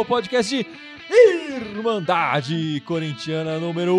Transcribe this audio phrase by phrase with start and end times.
[0.00, 0.66] o podcast de
[1.78, 3.96] Irmandade Corintiana número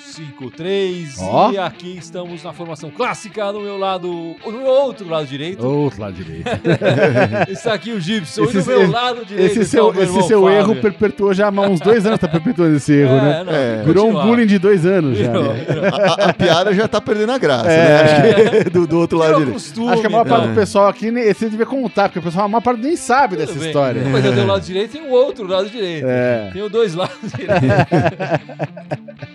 [0.00, 1.16] 153.
[1.20, 1.52] Ó.
[1.52, 5.64] E aqui estamos na formação clássica no meu lado, no meu outro lado direito.
[5.64, 6.48] Outro lado direito.
[7.52, 9.50] Está aqui o Gibson e Esse- no meu esse- lado direito.
[9.50, 10.56] Esse está seu, esse irmão seu Fábio.
[10.58, 13.44] erro perpetuou já há uns dois anos, tá perpetuando esse erro, É, né?
[13.44, 13.82] não, É.
[13.84, 15.26] Virou um bullying de dois anos já.
[15.30, 15.64] Virou, né?
[15.68, 15.84] virou.
[15.84, 17.76] A, a piada já tá perdendo a graça, É.
[17.76, 18.00] né?
[18.00, 19.62] Acho que do, do outro lado Virou direito.
[19.62, 20.54] costume, Acho que a maior parte então.
[20.54, 23.46] do pessoal aqui, esse devia contar, porque o pessoal, a maior parte nem sabe Tudo
[23.46, 23.68] dessa bem.
[23.68, 24.02] história.
[24.10, 26.06] Mas eu tenho o lado direito e o outro lado direito.
[26.08, 26.50] É.
[26.52, 27.17] Tenho dois lados.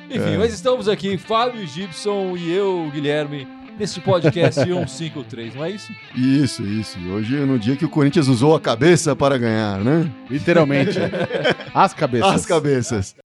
[0.10, 3.48] Enfim, mas estamos aqui, Fábio Gibson e eu, Guilherme,
[3.78, 5.92] nesse podcast 153, não é isso?
[6.16, 7.00] Isso, isso.
[7.10, 10.10] Hoje é no dia que o Corinthians usou a cabeça para ganhar, né?
[10.30, 10.98] Literalmente.
[11.74, 12.32] As cabeças.
[12.32, 13.16] As cabeças.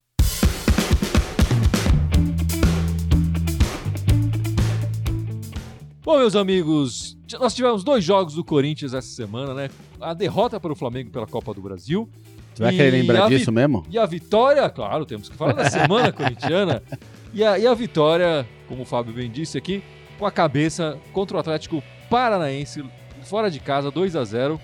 [6.03, 9.69] Bom, meus amigos, nós tivemos dois jogos do Corinthians essa semana, né?
[10.01, 12.09] A derrota para o Flamengo pela Copa do Brasil.
[12.59, 13.85] Você vai querer lembrar disso mesmo?
[13.89, 16.83] E a vitória, claro, temos que falar da semana corintiana.
[17.33, 19.81] E a, e a vitória, como o Fábio bem disse aqui,
[20.17, 22.83] com a cabeça contra o Atlético Paranaense,
[23.23, 24.59] fora de casa, 2 a 0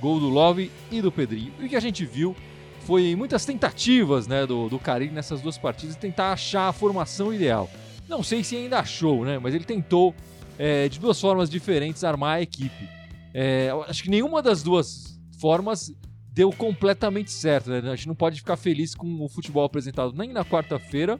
[0.00, 1.52] Gol do Love e do Pedrinho.
[1.60, 2.34] E o que a gente viu
[2.80, 7.70] foi muitas tentativas né, do, do Carilli nessas duas partidas tentar achar a formação ideal.
[8.08, 9.38] Não sei se ainda achou, né?
[9.38, 10.12] Mas ele tentou,
[10.58, 12.88] é, de duas formas diferentes, armar a equipe.
[13.32, 15.92] É, acho que nenhuma das duas formas
[16.36, 17.78] deu completamente certo, né?
[17.90, 21.18] A gente não pode ficar feliz com o futebol apresentado nem na quarta-feira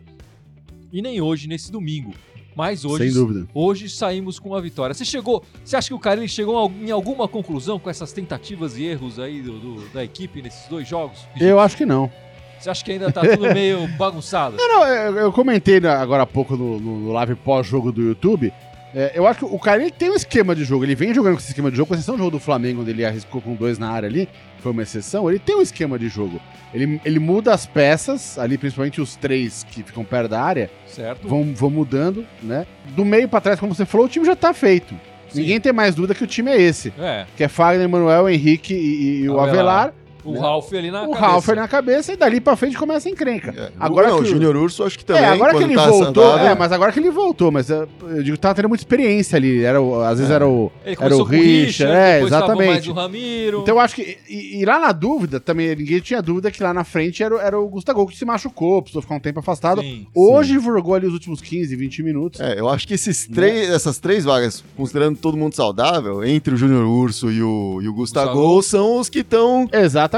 [0.92, 2.12] e nem hoje, nesse domingo.
[2.54, 3.48] Mas hoje, Sem dúvida.
[3.54, 4.92] hoje saímos com uma vitória.
[4.94, 5.42] Você chegou.
[5.64, 9.40] Você acha que o Carilli chegou em alguma conclusão com essas tentativas e erros aí
[9.42, 11.18] do, do- da equipe nesses dois jogos?
[11.40, 12.10] Eu acho que não.
[12.58, 14.56] Você acha que ainda tá tudo meio bagunçado?
[14.56, 18.02] Não, não, eu, eu comentei na- agora há pouco no, no, no live pós-jogo do
[18.02, 18.52] YouTube.
[18.98, 20.82] É, eu acho que o cara ele tem um esquema de jogo.
[20.82, 22.90] Ele vem jogando com esse esquema de jogo, com exceção do jogo do Flamengo, onde
[22.92, 24.26] ele arriscou com dois na área ali,
[24.60, 25.28] foi uma exceção.
[25.28, 26.40] Ele tem um esquema de jogo.
[26.72, 31.28] Ele, ele muda as peças, ali, principalmente os três que ficam perto da área, Certo?
[31.28, 32.66] vão, vão mudando, né?
[32.96, 34.94] Do meio pra trás, como você falou, o time já tá feito.
[35.28, 35.42] Sim.
[35.42, 36.90] Ninguém tem mais dúvida que o time é esse.
[36.98, 37.26] É.
[37.36, 39.50] Que é Fagner, Manuel, Henrique e, e o Avelar.
[39.50, 39.94] Avelar.
[40.26, 40.40] O Né?
[40.40, 41.26] Ralf ali na o cabeça.
[41.26, 43.54] Ralf ali na cabeça e dali pra frente começa a encrenca.
[43.56, 45.74] É, Agora não, que o o- Júnior Urso acho que também, é, agora que ele
[45.74, 48.68] tá voltou, é, mas agora que ele voltou, mas é, eu digo que tava tendo
[48.68, 49.62] muita experiência ali.
[49.62, 50.34] Era o- às vezes É.
[50.34, 50.70] era o.
[50.84, 52.70] Ele Era o o Richard, é, depois tava exatamente.
[52.70, 53.60] mais o Ramiro.
[53.62, 54.18] Então eu acho que.
[54.28, 57.38] E, e lá na dúvida, também ninguém tinha dúvida que lá na frente era, o-
[57.40, 59.80] era o Gustavo que se machucou, precisou ficar um tempo afastado.
[59.80, 62.40] Sim, Hoje jogou ali os últimos 15, 20 minutos.
[62.40, 66.56] É, eu acho que esses três, essas três vagas, considerando todo mundo saudável, entre o
[66.56, 68.62] Júnior Urso e o, e o Gustavo, Gustavo.
[68.62, 70.15] são os que estão Exatamente.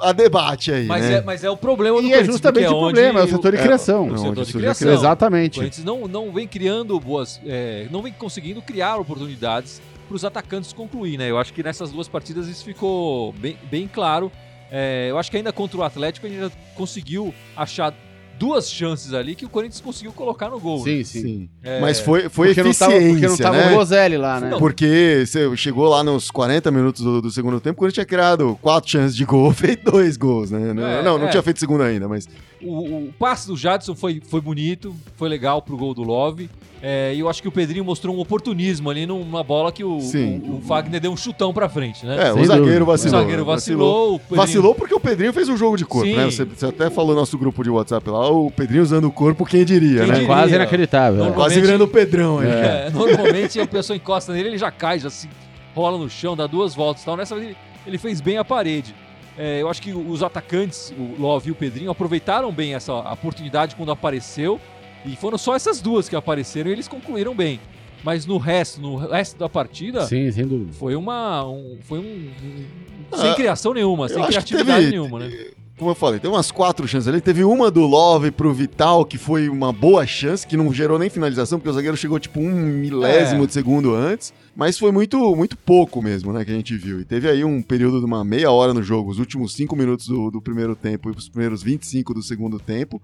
[0.00, 1.14] A debate aí, Mas, né?
[1.14, 3.52] é, mas é o problema do E é justamente porque o problema, é o setor
[3.52, 4.08] de é, criação.
[4.08, 4.54] o setor de criação.
[4.54, 4.88] criação.
[4.88, 5.58] O Exatamente.
[5.58, 7.40] Corinthians não, não vem criando boas.
[7.46, 11.30] é, não vem conseguindo criar oportunidades para os atacantes concluir, né?
[11.30, 14.32] Eu acho que nessas duas partidas isso ficou bem, bem claro.
[14.70, 17.94] É, eu acho que ainda contra o Atlético a gente ainda conseguiu achar
[18.42, 20.78] duas chances ali que o Corinthians conseguiu colocar no gol.
[20.78, 20.84] né?
[20.84, 21.22] Sim, sim.
[21.22, 21.48] Sim.
[21.62, 23.72] É, Mas foi, foi porque, não tava, eficiência, porque não tava né?
[23.72, 24.50] o Roselli lá, né?
[24.50, 24.58] Não.
[24.58, 28.90] Porque você chegou lá nos 40 minutos do, do segundo tempo, quando tinha criado quatro
[28.90, 30.72] chances de gol, fez dois gols, né?
[30.74, 31.30] Não, É, não, não é.
[31.30, 32.28] tinha feito segundo ainda, mas
[32.64, 36.48] O, o passe do Jadson foi, foi bonito, foi legal pro gol do Love.
[36.84, 40.00] É, e eu acho que o Pedrinho mostrou um oportunismo ali numa bola que o,
[40.00, 40.42] Sim.
[40.44, 42.16] o, o Fagner deu um chutão pra frente, né?
[42.30, 42.82] é, Sem o zagueiro dúvida.
[42.82, 43.20] o vacilou.
[43.20, 43.46] zagueiro né?
[43.46, 44.14] vacilou.
[44.14, 46.16] o Pedrinho- Vacilou porque o Pedrinho fez um jogo de corpo, Sim.
[46.16, 46.24] né?
[46.24, 49.44] Você, você até falou no nosso grupo de WhatsApp lá, o Pedrinho usando o corpo,
[49.46, 50.12] quem diria, Quem né?
[50.14, 50.26] diria?
[50.26, 51.20] Quase inacreditável.
[51.24, 51.34] Não, é.
[51.34, 52.48] Quase virando o Pedrão aí.
[52.48, 55.28] É, normalmente a pessoa encosta nele, ele já cai, já se
[55.76, 57.16] rola no chão, dá duas voltas e tal.
[57.16, 57.56] Nessa vez ele,
[57.86, 58.92] ele fez bem a parede.
[59.38, 63.74] É, eu acho que os atacantes, o Love e o Pedrinho, aproveitaram bem essa oportunidade
[63.76, 64.60] quando apareceu.
[65.04, 67.58] E foram só essas duas que apareceram e eles concluíram bem.
[68.04, 70.72] Mas no resto, no resto da partida, Sim, sem dúvida.
[70.72, 71.44] foi uma.
[71.48, 72.02] um- foi um.
[72.02, 72.64] um-
[73.12, 75.50] Ah, sem criação nenhuma, sem criatividade teve- nenhuma, né?
[75.82, 77.20] Como eu falei, tem umas quatro chances ali.
[77.20, 81.10] Teve uma do Love pro Vital, que foi uma boa chance, que não gerou nem
[81.10, 83.46] finalização, porque o zagueiro chegou tipo um milésimo É.
[83.48, 84.32] de segundo antes.
[84.54, 87.00] Mas foi muito, muito pouco mesmo, né, que a gente viu.
[87.00, 90.06] E teve aí um período de uma meia hora no jogo, os últimos cinco minutos
[90.06, 93.02] do, do primeiro tempo e os primeiros 25 do segundo tempo,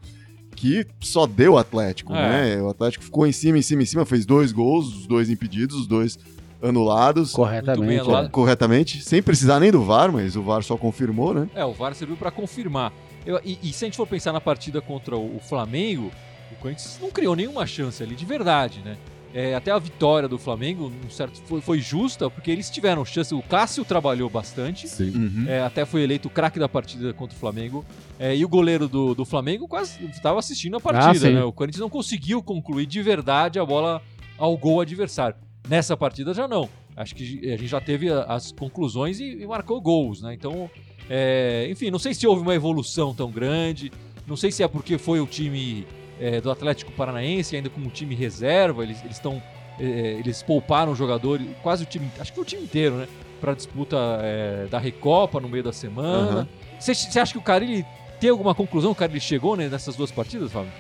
[0.55, 2.57] que só deu Atlético, É.
[2.57, 2.63] né?
[2.63, 5.75] O Atlético ficou em cima, em cima, em cima, fez dois gols, os dois impedidos,
[5.81, 6.17] os dois
[6.63, 7.33] anulados.
[7.33, 8.01] Corretamente.
[8.01, 8.27] anulado.
[8.27, 8.31] é.
[8.31, 11.49] Corretamente, sem precisar nem do VAR, mas o VAR só confirmou, né?
[11.55, 12.93] É, o VAR serviu para confirmar.
[13.25, 16.11] Eu- e, e se a gente for pensar na partida contra o, o Flamengo,
[16.53, 18.97] o Corinthians não criou nenhuma chance ali, de verdade, né?
[19.35, 23.35] É, até a vitória do Flamengo um certo, foi, foi justa, porque eles tiveram chance.
[23.35, 24.89] O Cássio trabalhou bastante.
[24.89, 25.11] Sim.
[25.15, 25.45] Uhum.
[25.47, 27.85] é, até foi eleito o craque da partida contra o Flamengo.
[28.19, 31.35] É, e o goleiro do, do Flamengo quase estava assistindo a partida, sim.
[31.35, 31.45] né?
[31.45, 34.01] O Corinthians não conseguiu concluir de verdade a bola
[34.39, 35.37] ao gol adversário.
[35.69, 36.69] Nessa partida já não.
[36.97, 40.35] Acho que a gente já teve as conclusões e, e marcou gols, né?
[40.35, 40.71] Então
[41.11, 43.91] É, enfim, não sei se houve uma evolução tão grande,
[44.27, 45.87] não sei se é porque foi o time
[46.21, 49.43] é, do Atlético Paranaense, ainda com o time reserva, eles estão.
[49.81, 53.09] É, eles pouparam jogadores, quase o time, acho que o time inteiro, né?
[53.41, 56.49] Pra disputa é, da Recopa no meio da semana.
[56.81, 57.87] Você acha que o Carilli
[58.21, 58.91] tem alguma conclusão?
[58.91, 60.73] O Carilli chegou né, nessas duas partidas, Fábio?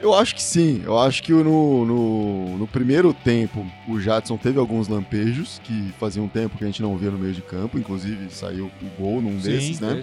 [0.00, 0.82] Eu acho que sim.
[0.84, 6.22] Eu acho que no, no, no, primeiro tempo o Jadson teve alguns lampejos que fazia
[6.22, 7.78] um tempo que a gente não via no meio de campo.
[7.78, 10.02] Inclusive saiu o gol num sim, desses, né?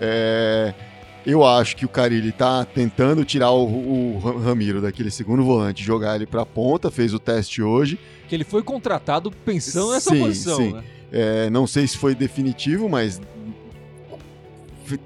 [0.00, 0.74] É,
[1.24, 6.16] eu acho que o Carilli tá tentando tirar o, o Ramiro daquele segundo volante, jogar
[6.16, 7.98] ele pra ponta, fez o teste hoje.
[8.28, 10.72] Que ele foi contratado pensando nessa sim, posição, sim.
[10.72, 10.84] né?
[11.12, 13.20] É, não sei se foi definitivo, mas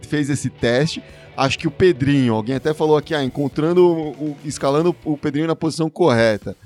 [0.02, 1.02] fez esse teste.
[1.36, 5.56] Acho que o Pedrinho, alguém até falou aqui, ah, encontrando, o, escalando o Pedrinho na
[5.56, 6.56] posição correta.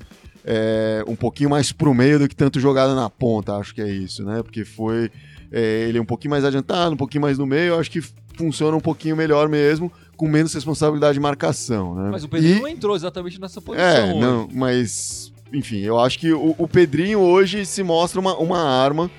[0.44, 3.88] É, um pouquinho mais pro meio do que tanto jogada na ponta, acho que é
[3.88, 4.42] isso, né?
[4.42, 5.10] Porque foi.
[5.50, 8.02] É, ele é um pouquinho mais adiantado, um pouquinho mais no meio, acho que
[8.36, 12.08] funciona um pouquinho melhor mesmo, com menos responsabilidade de marcação, né?
[12.10, 12.60] Mas o Pedrinho e...
[12.60, 13.86] não entrou exatamente nessa posição.
[13.86, 14.20] É, hoje.
[14.20, 15.32] não, mas.
[15.52, 19.10] Enfim, eu acho que o, o Pedrinho hoje se mostra uma, uma arma.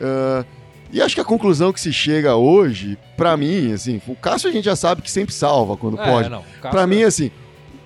[0.00, 4.48] Uh, e acho que a conclusão que se chega hoje, para mim, assim, o Cássio
[4.48, 6.30] a gente já sabe que sempre salva quando é, pode.
[6.60, 7.30] Para mim, é- assim,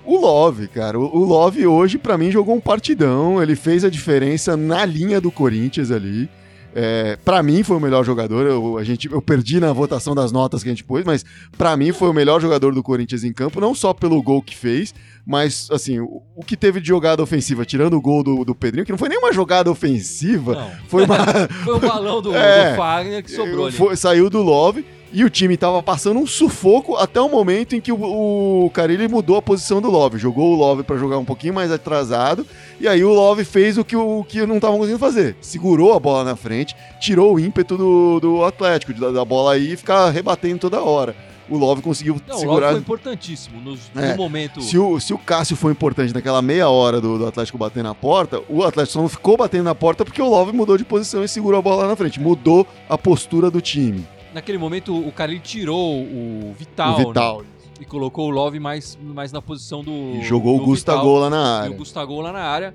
[0.05, 3.41] o Love, cara, o, Love hoje, para mim, jogou um partidão.
[3.41, 6.29] Ele fez a diferença na linha do Corinthians ali.
[6.75, 8.45] É, para mim foi o melhor jogador.
[8.45, 11.25] Eu, a gente, eu perdi na votação das notas que a gente pôs, mas
[11.57, 14.55] para mim foi o melhor jogador do Corinthians em campo, não só pelo gol que
[14.55, 14.93] fez,
[15.25, 18.85] mas assim, o, o que teve de jogada ofensiva, tirando o gol do, do Pedrinho,
[18.85, 20.71] que não foi nem uma jogada ofensiva, não.
[20.87, 21.17] foi uma.
[21.63, 23.75] foi o balão do, é, do Fagner que sobrou ali.
[23.75, 24.85] Foi, saiu do Love.
[25.11, 29.07] E o time tava passando um sufoco até o momento em que o, o Carilli
[29.07, 30.19] mudou a posição do Love.
[30.19, 32.45] Jogou o Love para jogar um pouquinho mais atrasado.
[32.79, 35.35] E aí o Love fez o que, o, que não estavam conseguindo fazer.
[35.41, 39.73] Segurou a bola na frente, tirou o ímpeto do, do Atlético, da, da bola aí
[39.73, 41.15] e ficar rebatendo toda hora
[41.49, 42.67] o Love conseguiu não, segurar.
[42.67, 44.61] O Love foi importantíssimo no, é, no momento.
[44.61, 47.95] Se o, se o Cássio foi importante naquela meia hora do, do, Atlético bater na
[47.95, 51.23] porta, o Atlético só não ficou batendo na porta porque o Love mudou de posição
[51.23, 52.19] e segurou a bola lá na frente.
[52.19, 56.93] Mudou a postura do time naquele momento o Carilli tirou o Vital.
[56.93, 57.41] O Vital.
[57.41, 57.47] Né?
[57.81, 59.91] E colocou o Love mais, mais na posição do.
[59.91, 61.69] E jogou do o Gustavo lá na área.
[61.69, 62.73] E o Gustavo lá na área.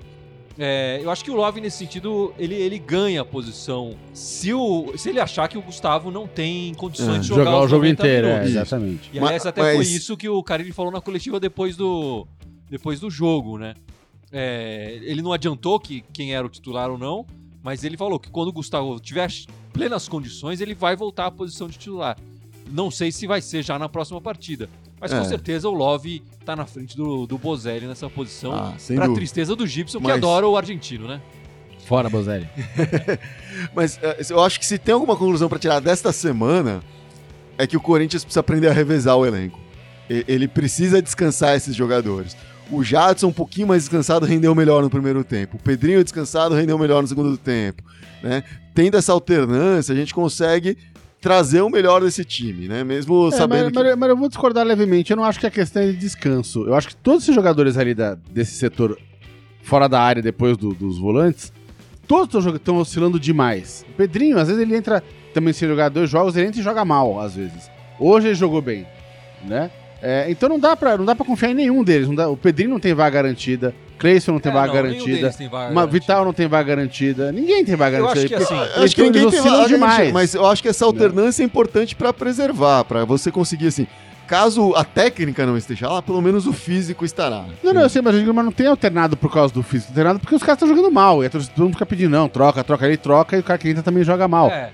[0.57, 4.93] É, eu acho que o Love, nesse sentido, ele, ele ganha a posição se, o,
[4.97, 7.85] se ele achar que o Gustavo não tem condições é, de jogar, jogar o jogo
[7.85, 8.27] inteiro.
[8.27, 9.09] É, exatamente.
[9.13, 9.75] E aliás, até mas...
[9.75, 12.25] foi isso que o Carilli falou na coletiva depois do,
[12.69, 13.73] depois do jogo, né?
[14.31, 17.25] É, ele não adiantou que quem era o titular ou não,
[17.65, 19.27] mas ele falou que quando o Gustavo tiver
[19.73, 22.15] plenas condições, ele vai voltar à posição de titular.
[22.69, 24.69] Não sei se vai ser já na próxima partida.
[25.01, 25.17] Mas é.
[25.17, 28.53] com certeza o Love tá na frente do, do Bozelli nessa posição.
[28.53, 29.15] Ah, pra dúvida.
[29.15, 30.11] tristeza do Gibson, mas...
[30.11, 31.19] que adora o argentino, né?
[31.87, 32.47] Fora, Bozelli.
[33.73, 36.83] mas uh, eu acho que se tem alguma conclusão para tirar desta semana,
[37.57, 39.59] é que o Corinthians precisa aprender a revezar o elenco.
[40.07, 42.37] Ele precisa descansar esses jogadores.
[42.71, 45.57] O Jadson, um pouquinho mais descansado, rendeu melhor no primeiro tempo.
[45.57, 47.83] O Pedrinho descansado rendeu melhor no segundo tempo.
[48.23, 48.43] Né?
[48.73, 50.77] Tendo essa alternância, a gente consegue
[51.21, 52.83] trazer o melhor desse time, né?
[52.83, 53.95] Mesmo é, sabendo mas, que...
[53.95, 55.11] mas, eu vou discordar levemente.
[55.11, 56.67] Eu não acho que a questão é de descanso.
[56.67, 58.95] Eu acho que todos esses jogadores ali da, desse setor
[59.63, 61.51] fora da área, depois do, dos volantes,
[62.07, 63.83] todos estão oscilando demais.
[63.89, 66.85] O Pedrinho, às vezes ele entra também sem jogar dois jogos, ele entra e joga
[66.85, 67.71] mal, às vezes.
[67.99, 68.85] Hoje ele jogou bem,
[69.43, 69.71] né?
[70.07, 72.07] É, então não dá, pra, não dá pra confiar em nenhum deles.
[72.15, 73.73] Dá, o Pedrinho não tem vaga garantida.
[73.97, 75.31] Cleison não tem é, vaga não, garantida.
[75.31, 75.99] Tem vaga uma, garantida.
[75.99, 77.31] Vital não tem vaga garantida.
[77.31, 78.37] Ninguém tem vaga eu garantida.
[78.37, 80.11] Acho que, assim, acho que ninguém tem vaga demais.
[80.13, 81.45] Mas eu acho que essa alternância não.
[81.45, 83.87] é importante para preservar, para você conseguir assim.
[84.27, 87.45] Caso a técnica não esteja lá, pelo menos o físico estará.
[87.63, 89.91] Não, não, eu sei, mas, mas não tem alternado por causa do físico.
[89.91, 91.23] Alternado porque os caras estão jogando mal.
[91.23, 93.81] E todo mundo fica pedindo, não, troca, troca, ele troca e o cara que entra
[93.81, 94.51] também joga mal.
[94.51, 94.69] É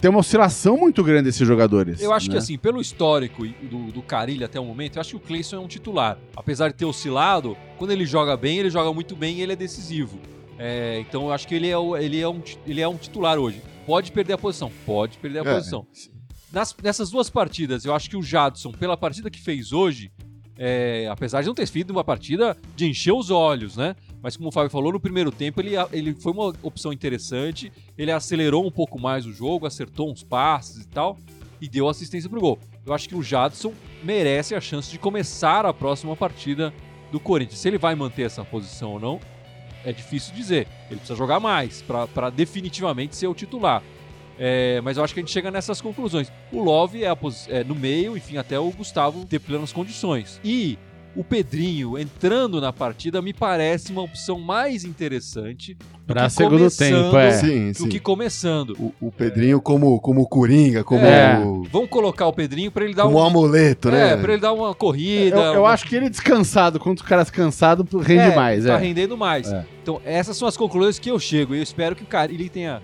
[0.00, 2.00] tem uma oscilação muito grande desses jogadores.
[2.00, 2.32] Eu acho né?
[2.32, 5.56] que, assim, pelo histórico do, do Carilho até o momento, eu acho que o Cleison
[5.56, 6.18] é um titular.
[6.36, 9.56] Apesar de ter oscilado, quando ele joga bem, ele joga muito bem e ele é
[9.56, 10.18] decisivo.
[10.58, 13.62] É, então eu acho que ele é, ele, é um, ele é um titular hoje.
[13.86, 15.86] Pode perder a posição, pode perder a é, posição.
[16.52, 20.12] Nas, nessas duas partidas, eu acho que o Jadson, pela partida que fez hoje,
[20.58, 23.96] é, apesar de não ter sido uma partida de encher os olhos, né?
[24.22, 28.12] Mas como o Fábio falou, no primeiro tempo ele, ele foi uma opção interessante, ele
[28.12, 31.18] acelerou um pouco mais o jogo, acertou uns passes e tal,
[31.60, 32.58] e deu assistência pro gol.
[32.84, 33.72] Eu acho que o Jadson
[34.02, 36.72] merece a chance de começar a próxima partida
[37.12, 37.58] do Corinthians.
[37.58, 39.20] Se ele vai manter essa posição ou não,
[39.84, 40.66] é difícil dizer.
[40.88, 43.82] Ele precisa jogar mais para definitivamente ser o titular.
[44.38, 46.32] É, mas eu acho que a gente chega nessas conclusões.
[46.50, 47.14] O Love é,
[47.48, 50.40] é, no meio, enfim, até o Gustavo ter plenas condições.
[50.42, 50.78] E
[51.16, 55.76] o Pedrinho entrando na partida me parece uma opção mais interessante
[56.06, 57.32] que segundo começando- tempo, é.
[57.32, 57.88] Sim, do sim.
[57.88, 58.70] que começando.
[58.78, 61.36] O, o Pedrinho como, como Coringa, como, É.
[61.70, 63.22] Vamos colocar o Pedrinho pra ele dar como um.
[63.24, 64.12] amuleto, né?
[64.12, 65.36] É, pra ele dar uma corrida.
[65.36, 68.64] Eu, eu uma- acho que ele descansado, contra os caras cansados, rende É, mais.
[68.64, 68.76] Tá É.
[68.78, 69.52] rendendo mais.
[69.52, 69.64] É.
[69.82, 71.54] Então, essas são as conclusões que eu chego.
[71.54, 72.80] E eu espero que o cara ele tenha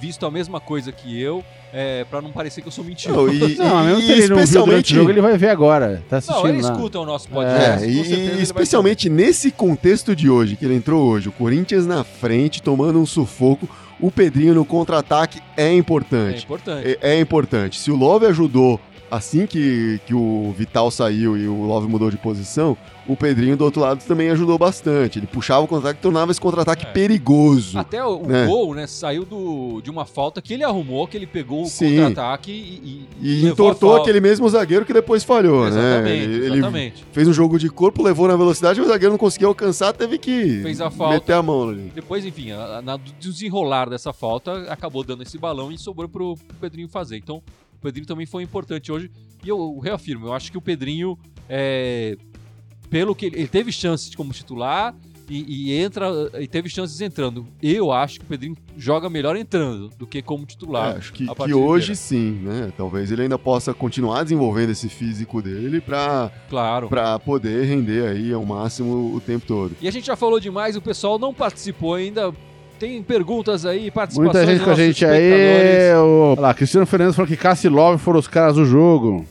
[0.00, 3.26] visto a mesma coisa que eu, é, para não parecer que eu sou mentiroso.
[3.26, 5.36] Não, e, Não, mesmo e se ele não viu durante especialmente o jogo, ele vai
[5.38, 6.02] ver agora.
[6.08, 6.72] Tá Não, assistindo ele lá.
[6.72, 7.86] escuta o nosso É, podcast.
[7.86, 12.62] com e, especialmente nesse contexto de hoje, que ele entrou hoje, o Corinthians na frente,
[12.62, 13.68] tomando um sufoco,
[14.00, 15.70] o Pedrinho no contra-ataque é saber.
[15.70, 16.44] É importante.
[16.44, 16.98] importante.
[17.02, 17.78] É, é importante.
[17.80, 22.16] Se o Love ajudou assim que, que o Vital saiu e o Love mudou de
[22.16, 25.18] posição, o Pedrinho do outro lado também ajudou bastante.
[25.18, 26.90] Ele puxava o contra-ataque e tornava esse contra-ataque É.
[26.92, 27.78] perigoso.
[27.78, 28.46] Até o, né?
[28.46, 32.50] gol, né, saiu do, de uma falta que ele arrumou, que ele pegou o contra-ataque
[32.52, 36.16] e, e, E entortou aquele mesmo zagueiro que depois falhou, Exatamente, né?
[36.34, 37.04] Ele, ele exatamente.
[37.12, 40.60] fez um jogo de corpo, levou na velocidade, o zagueiro não conseguiu alcançar, teve que
[40.62, 41.14] Fez a falta.
[41.14, 41.90] meter a mão ali.
[41.94, 46.56] Depois, enfim, a- na desenrolar dessa falta, acabou dando esse balão e sobrou pro, pro
[46.60, 47.16] Pedrinho fazer.
[47.16, 47.42] Então,
[47.78, 49.10] o Pedrinho também foi importante hoje.
[49.44, 51.16] E eu reafirmo, eu acho que o Pedrinho,
[51.48, 52.16] é,
[52.90, 54.94] pelo que ele, ele teve chances como titular
[55.30, 56.08] e, e entra
[56.40, 57.46] e teve chances entrando.
[57.62, 60.94] Eu acho que o Pedrinho joga melhor entrando do que como titular.
[60.94, 61.94] É, acho que, que hoje inteira.
[61.94, 62.72] sim, né?
[62.76, 66.88] Talvez ele ainda possa continuar desenvolvendo esse físico dele pra, Claro.
[66.88, 69.76] pra poder render aí ao máximo o tempo todo.
[69.80, 72.34] E a gente já falou demais, o pessoal não participou ainda.
[72.78, 75.92] Tem perguntas aí, participações Muita gente com a gente aí.
[75.96, 76.32] O...
[76.32, 79.26] Olha lá, Cristiano Fernandes falou que Cassi e Love foram os caras do jogo.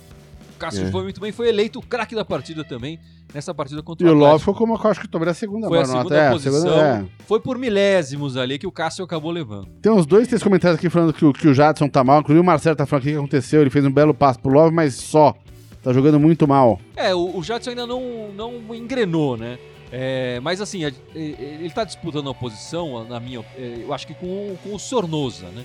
[0.56, 0.92] O Cássio É.
[0.92, 3.00] foi muito bem, foi eleito o craque da partida também,
[3.34, 4.32] nessa partida contra E o Atlético.
[4.34, 6.54] Love foi como eu acho que tomou a segunda Foi a segunda é, posição.
[6.54, 7.06] segunda- é.
[7.25, 9.68] Foi por milésimos ali que o Cássio acabou levando.
[9.82, 12.20] Tem uns dois, três comentários aqui falando que o, que o Jadson tá mal.
[12.22, 13.62] Inclusive o Marcelo tá falando o que aconteceu.
[13.62, 15.34] Ele fez um belo passo pro Love, mas só.
[15.84, 16.82] Tá jogando muito mal.
[16.98, 19.58] É, o, o Jadson ainda não, não engrenou, né?
[19.91, 20.84] É, mas assim,
[21.15, 24.79] ele tá disputando a posição, na minha, é, eu acho que com, o- com o
[24.79, 25.63] Sornosa, né?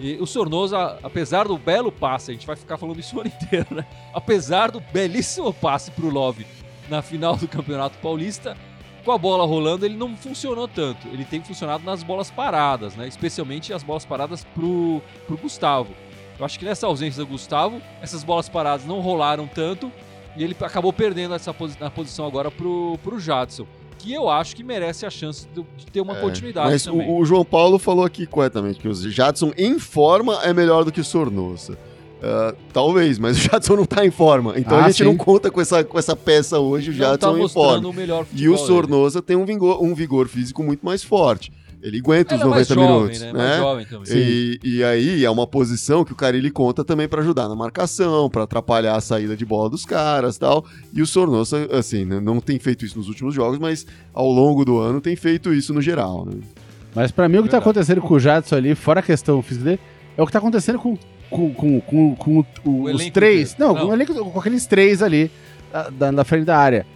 [0.00, 3.28] E o Sornosa, apesar do belo passe, a gente vai ficar falando isso o ano
[3.42, 3.84] inteiro, né?
[4.14, 6.46] Apesar do belíssimo passe pro Love
[6.88, 8.56] na final do Campeonato Paulista,
[9.04, 11.06] com a bola rolando, ele não funcionou tanto.
[11.08, 13.06] Ele tem funcionado nas bolas paradas, né?
[13.08, 15.94] Especialmente as bolas paradas pro, pro Gustavo.
[16.38, 19.90] Eu acho que nessa ausência do Gustavo, essas bolas paradas não rolaram tanto
[20.38, 23.66] e ele acabou perdendo essa posi na posição agora pro, pro Jadson.
[23.98, 27.08] Que eu acho que merece a chance de, de ter uma É, continuidade Mas também.
[27.10, 30.92] o, o João Paulo falou aqui corretamente que o Jadson em forma é melhor do
[30.92, 31.76] que o Sornosa.
[32.22, 34.54] Ah, talvez, mas o Jadson não tá em forma.
[34.58, 35.04] Então Ah, a gente sim.
[35.04, 37.88] não conta com essa, com essa peça hoje, o Não Jadson tá em mostrando forma.
[37.88, 38.56] o melhor E o.
[38.56, 41.52] Sornosa tem um vigor, um vigor físico muito mais forte.
[41.82, 43.20] Ele aguenta Ele os é mais 90 jovem, minutos.
[43.20, 43.32] né?
[43.32, 43.56] né?
[43.58, 44.12] Jovem também.
[44.16, 48.28] E, e aí é uma posição que o Carilli conta também pra ajudar na marcação,
[48.28, 50.64] pra atrapalhar a saída de bola dos caras tal.
[50.92, 54.64] E o Sornosa, assim, né, não tem feito isso nos últimos jogos, mas ao longo
[54.64, 56.26] do ano tem feito isso no geral.
[56.26, 56.32] Né?
[56.94, 59.64] Mas pra mim o que tá acontecendo com o Jadson ali, fora a questão física
[59.64, 59.80] dele,
[60.16, 60.98] é o que tá acontecendo com,
[61.30, 63.52] com, com, com, com o- os três.
[63.52, 63.72] inteiro.
[63.72, 63.86] Não, Não.
[63.86, 65.30] Com, o elenco- com aqueles três ali
[66.12, 66.86] da frente da área.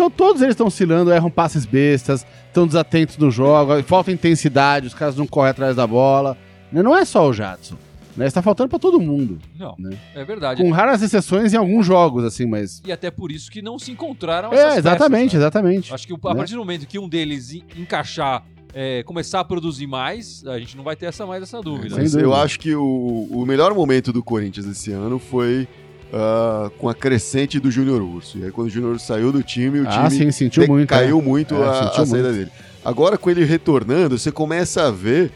[0.00, 4.94] Então todos eles estão oscilando, erram passes bestas, estão desatentos no jogo, falta intensidade, os
[4.94, 6.38] caras não correm atrás da bola.
[6.72, 7.74] Né, Não é só o Jadson.
[8.16, 8.26] Né?
[8.26, 9.38] Está faltando pra todo mundo.
[9.58, 9.90] Não, Né?
[10.14, 10.62] é verdade.
[10.62, 12.80] Com raras exceções em alguns jogos, assim, mas.
[12.86, 15.38] E até por isso que não se encontraram essas É, exatamente, peças, né?
[15.40, 15.92] exatamente.
[15.94, 16.34] Acho que a Né?
[16.34, 18.42] partir do momento que um deles en- encaixar,
[18.72, 21.96] é, começar a produzir mais, a gente não vai ter essa mais essa dúvida.
[22.18, 25.68] eu acho que o, o melhor momento do Corinthians esse ano foi
[26.12, 28.38] ah, com a crescente do Júnior Urso.
[28.38, 30.88] E aí quando o Júnior Urso saiu do time, o Ah, time sim, sentiu muito.
[30.88, 31.22] caiu né?
[31.24, 32.50] muito É, a, sentiu a saída dele.
[32.84, 35.30] Agora, com ele retornando, você começa a ver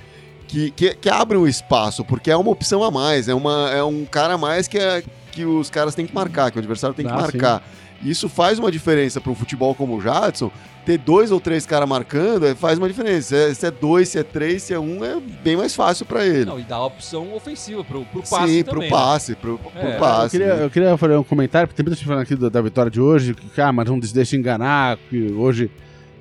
[0.49, 3.83] que, que, que abre um espaço, porque é uma opção a mais, é, uma, é
[3.83, 5.03] um cara a mais que, é,
[5.33, 7.63] que os caras têm que marcar, que o adversário tem que Ah, marcar.
[8.03, 10.51] E Isso faz uma diferença para um futebol como o Jadson.
[10.85, 13.29] Ter dois ou três caras marcando é, faz uma diferença.
[13.29, 16.05] Se é, se é dois, se é três, se é um, é bem mais fácil
[16.05, 16.45] para ele.
[16.45, 18.65] Não, e dá a opção ofensiva pro, pro passe Sim, também.
[18.65, 18.89] pro né?
[18.91, 20.31] passe, pro, pro É, Eu passe.
[20.33, 20.65] queria, né?
[20.65, 23.01] eu queria fazer um comentário, porque tem muita gente falando aqui da, da vitória de
[23.01, 25.71] hoje, que, ah, mas não se deixa enganar, que hoje...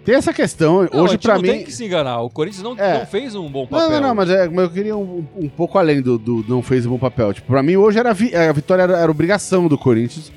[0.05, 1.48] Tem essa questão, Não, hoje não mim...
[1.48, 2.20] tem que se enganar.
[2.20, 3.00] O Corinthians não, É.
[3.00, 3.89] não fez um bom papel.
[3.89, 6.62] Não, não, não, mas, é, mas eu queria um, um pouco além do, do não
[6.62, 7.34] fez um bom papel.
[7.34, 10.29] Tipo, pra mim hoje era vi- a vitória era, era obrigação do Corinthians.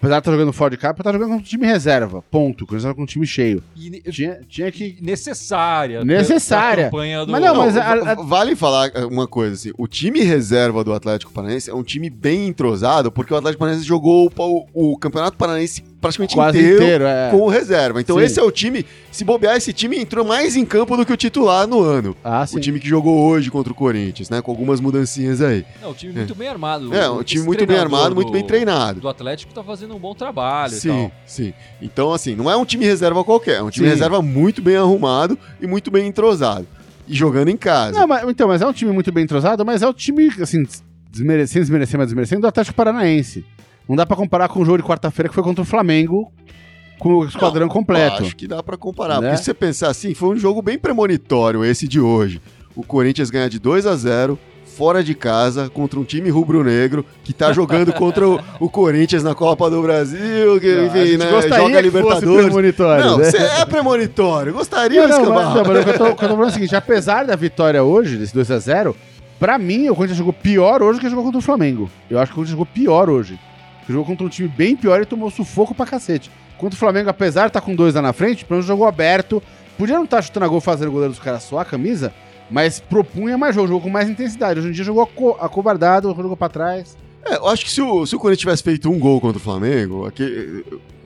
[0.00, 2.22] Apesar de estar jogando fora de campo, estar jogando com um time reserva.
[2.30, 2.64] Ponto.
[2.64, 3.62] O Corinthians tava com um time cheio.
[3.76, 4.96] E Tinha, tinha que.
[5.02, 6.02] necessária.
[6.02, 6.84] Necessária.
[6.84, 10.82] campanha do- Mas não, mas a- va- vale falar uma coisa assim, o time reserva
[10.82, 14.92] do Atlético Paranaense é um time bem entrosado, porque o Atlético Paranaense jogou o, o-
[14.92, 17.30] o Campeonato Paranaense praticamente Quase inteiro, inteiro, é.
[17.30, 18.00] com o reserva.
[18.00, 18.22] Então Sim.
[18.24, 21.16] esse é o time, se bobear, esse time entrou mais em campo do que o
[21.16, 22.16] titular no ano.
[22.24, 24.40] Ah, O time que jogou hoje contra o Corinthians, né?
[24.40, 25.64] Com algumas mudancinhas aí.
[25.82, 26.94] Não, o time muito bem armado.
[26.94, 29.00] É, um time muito bem armado, muito do- bem treinado.
[29.00, 31.12] Do Atlético tá fazendo um bom trabalho e Sim, tal.
[31.26, 31.52] sim.
[31.82, 33.92] Então, assim, não é um time reserva qualquer, é um time Sim.
[33.94, 36.66] reserva muito bem arrumado e muito bem entrosado.
[37.06, 37.98] E jogando em casa.
[37.98, 40.64] Não, mas, então, mas é um time muito bem entrosado, mas é o time, assim,
[41.10, 43.44] desmere- sem desmerecer, mas desmerecendo, do Atlético Paranaense.
[43.90, 46.30] Não dá pra comparar com o jogo de quarta-feira que foi contra o Flamengo,
[46.96, 48.22] com o esquadrão completo.
[48.22, 49.20] Acho que dá pra comparar.
[49.20, 49.30] Né?
[49.30, 52.40] Porque se você pensar assim, foi um jogo bem premonitório esse de hoje.
[52.76, 54.38] O Corinthians ganha de 2 a 0
[54.76, 59.34] fora de casa, contra um time rubro-negro que tá jogando contra o, o Corinthians na
[59.34, 62.44] Copa do Brasil, que, a enfim, gente né, gostaria joga que fosse Libertadores.
[62.46, 63.24] premonitório, Não, né?
[63.24, 64.52] você é premonitório.
[64.52, 67.26] Gostaria, Não, não, mas, não, mas eu tô, eu tô falando é o seguinte, apesar
[67.26, 68.94] da vitória hoje, desse 2x0,
[69.40, 71.90] pra mim, o Corinthians jogou pior hoje do que jogou contra o Flamengo.
[72.08, 73.36] Eu acho que o Corinthians jogou pior hoje.
[73.80, 76.30] Porque jogou contra um time bem pior e tomou sufoco pra cacete.
[76.58, 79.42] Contra o Flamengo, apesar de estar com dois lá na frente, pelo menos jogou aberto.
[79.78, 82.12] Podia não estar chutando a gol, fazendo o goleiro dos caras suar a camisa,
[82.50, 84.60] mas propunha mais jogo, jogou com mais intensidade.
[84.60, 86.98] Hoje em dia jogou aco- acovardado, jogou pra trás.
[87.24, 89.40] É, eu acho que se o, se o Corinthians tivesse feito um gol contra o
[89.40, 90.64] Flamengo, aqui-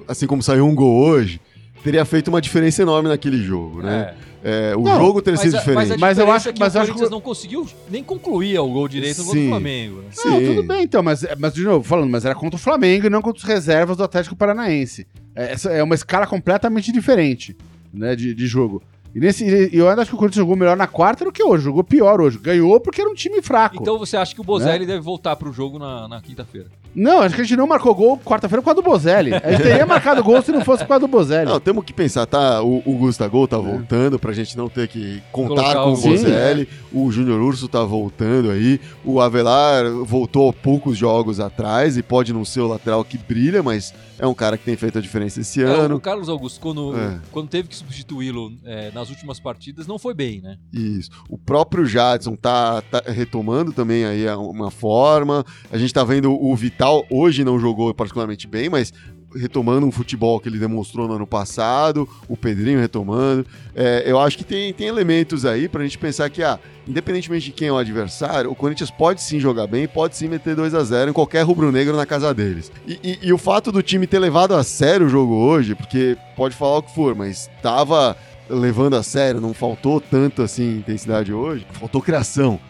[0.08, 1.40] assim como saiu um gol hoje,
[1.84, 4.14] teria feito uma diferença enorme naquele jogo, né?
[4.42, 5.76] É, o Não, jogo teria Mas, sido a, diferente.
[5.76, 8.02] mas a Mas eu acho- é que mas o acho Corinthians que- não conseguiu nem
[8.02, 9.46] concluir o gol direito contra Sim.
[9.46, 9.96] o Flamengo.
[9.98, 10.08] né?
[10.24, 10.46] Não, Sim.
[10.46, 13.22] tudo bem então, mas, mas de novo, falando, mas era contra o Flamengo e não
[13.22, 15.06] contra os reservas do Atlético Paranaense.
[15.34, 17.56] É, essa é uma escala completamente diferente,
[17.92, 18.82] né, de, de jogo.
[19.14, 21.42] E nesse, e eu ainda acho que o Corinthians jogou melhor na quarta do que
[21.42, 22.36] hoje, jogou pior hoje.
[22.38, 23.76] Ganhou porque era um time fraco.
[23.80, 26.66] Então você acha que o Bozelli deve voltar pro jogo na, na quinta-feira?
[26.94, 29.34] Não, acho que a gente não marcou gol quarta-feira por causa do Bozelli.
[29.34, 31.50] A gente teria marcado gol se não fosse por causa do Bozelli.
[31.50, 32.62] Não, temos que pensar, tá?
[32.62, 35.96] O, o Gustavo tá voltando pra gente não ter que contar Colocar com o.
[35.96, 36.68] Bozelli.
[36.92, 38.80] O Júnior Urso tá voltando aí.
[39.04, 43.92] O Avelar voltou poucos jogos atrás e pode não ser o lateral que brilha, mas
[44.18, 45.96] é um cara que tem feito a diferença esse É, ano.
[45.96, 47.18] o Carlos Augusto, quando, É.
[47.32, 50.56] quando teve que substituí-lo é, nas últimas partidas, não foi bem, né?
[50.72, 51.10] Isso.
[51.28, 55.44] O próprio Jadson tá, tá retomando também aí uma forma.
[55.72, 58.92] A gente tá vendo o Vital hoje não jogou particularmente bem, mas
[59.36, 63.44] retomando um futebol que ele demonstrou no ano passado, o Pedrinho retomando.
[63.74, 66.56] É, eu acho que tem, tem elementos aí pra gente pensar que, ah,
[66.86, 70.54] independentemente de quem é o adversário, o Corinthians pode sim jogar bem, pode sim meter
[70.54, 72.70] 2 a 0 em qualquer rubro-negro na casa deles.
[72.86, 76.16] E, e- e o fato do time ter levado a sério o jogo hoje, porque
[76.36, 78.16] pode falar o que for, mas tava
[78.48, 82.60] levando a sério, não faltou tanto assim intensidade hoje, faltou criação.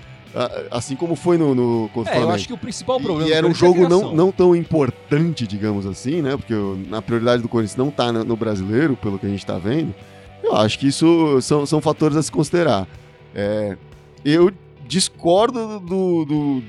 [0.70, 2.34] Assim como foi no, no contra É, eu Flamengo.
[2.34, 5.86] acho que o principal problema E do era um jogo não, não tão importante, digamos
[5.86, 6.36] assim, né?
[6.36, 6.54] Porque
[6.88, 9.94] na prioridade do Corinthians não tá no, no brasileiro, pelo que a gente tá vendo.
[10.42, 12.86] Eu acho que isso são, são fatores a se considerar.
[13.34, 13.76] É,
[14.24, 14.50] eu
[14.86, 16.62] discordo do, do-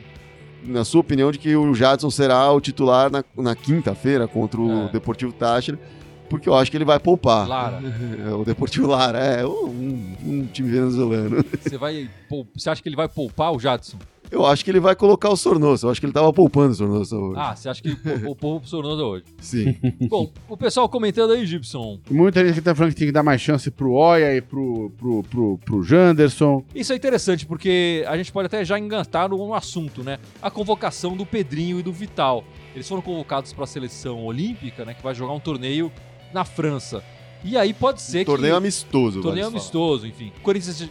[0.63, 4.86] na sua opinião, de que o Jadson será o titular na, na quinta-feira contra o
[4.86, 4.89] É.
[4.91, 5.80] Deportivo Táchira,
[6.30, 7.48] porque eu acho que ele vai poupar.
[7.48, 7.82] Lara,
[8.26, 11.44] É, o Deportivo Lara, é um, um time venezuelano.
[11.62, 12.10] você, vai,
[12.54, 13.98] você acha que ele vai poupar o Jadson?
[14.32, 15.86] Eu acho que ele vai colocar o Sornosa.
[15.86, 17.40] Eu acho que ele tava poupando o Sornosa hoje.
[17.40, 19.24] Ah, você acha que ele poupou o Sornosa hoje?
[19.40, 19.78] Sim.
[20.10, 22.00] Bom, o pessoal comentando aí, Gibson.
[22.10, 24.92] Muita gente que tá falando que tem que dar mais chance pro Oia e pro,
[24.98, 26.64] pro, pro, pro Janderson.
[26.74, 30.18] Isso é interessante, porque a gente pode até já engatar no assunto, né?
[30.42, 32.44] A convocação do Pedrinho e do Vital.
[32.74, 34.94] Eles foram convocados para a seleção olímpica, né?
[34.94, 35.92] Que vai jogar um torneio
[36.34, 37.04] na França.
[37.44, 38.58] E aí pode ser Torneio que...
[38.58, 39.22] amistoso.
[39.22, 40.32] Torneio vale amistoso, enfim.
[40.38, 40.90] O Corinthians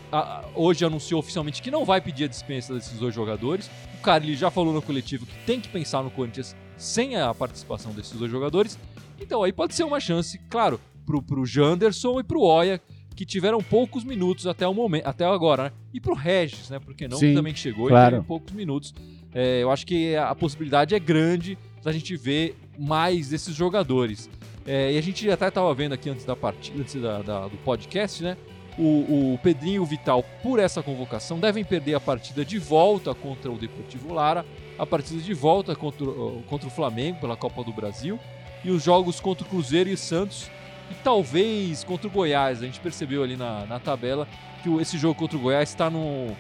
[0.54, 3.68] hoje anunciou oficialmente que não vai pedir a dispensa desses dois jogadores.
[3.98, 7.92] O Carly já falou no coletivo que tem que pensar no Corinthians sem a participação
[7.92, 8.78] desses dois jogadores.
[9.20, 12.80] Então aí pode ser uma chance, claro, pro, pro Janderson e pro Oia,
[13.16, 15.72] que tiveram poucos minutos até o momento, até agora, né?
[15.92, 16.78] E pro Regis, né?
[16.78, 18.16] Porque não Sim, também que chegou claro.
[18.16, 18.94] e teve poucos minutos.
[19.32, 24.28] É, eu acho que a possibilidade é grande da gente ver mais desses jogadores.
[24.66, 27.56] É, e a gente até estava vendo aqui antes da partida, antes da- da- do
[27.58, 28.36] podcast, né?
[28.78, 33.14] O, o Pedrinho e o Vital, por essa convocação, devem perder a partida de volta
[33.14, 34.44] contra o Deportivo Lara,
[34.78, 38.18] a partida de volta contra, o- contra o Flamengo pela Copa do Brasil
[38.64, 40.50] e os jogos contra o Cruzeiro e Santos
[40.90, 42.62] e talvez contra o Goiás.
[42.62, 44.26] A gente percebeu ali na, na tabela
[44.62, 46.34] que esse jogo contra o Goiás está no.